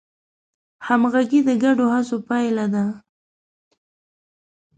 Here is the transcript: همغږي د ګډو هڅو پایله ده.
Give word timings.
همغږي 0.87 1.39
د 1.47 1.49
ګډو 1.63 1.85
هڅو 1.93 2.17
پایله 2.27 2.65
ده. 2.73 2.85